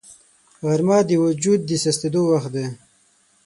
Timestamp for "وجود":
1.23-1.61